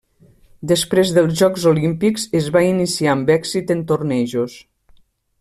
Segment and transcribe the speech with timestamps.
[0.69, 4.59] Després dels Jocs Olímpics es va iniciar amb èxit en tornejos.